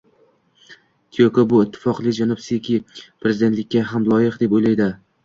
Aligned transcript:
Tiyoko, 1.17 1.43
bu 1.51 1.59
iltifotli 1.65 2.13
janob 2.19 2.41
Seki 2.45 2.79
prezidentlikka 2.95 3.85
ham 3.91 4.09
loyiq, 4.15 4.41
deb 4.47 4.57
o`yladi 4.61 4.89